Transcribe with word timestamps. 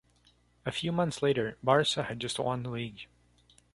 A 0.65 0.71
few 0.71 0.91
months 0.91 1.21
earlier, 1.21 1.59
Barça 1.63 2.07
had 2.07 2.19
just 2.19 2.39
won 2.39 2.63
the 2.63 2.69
league. 2.71 3.05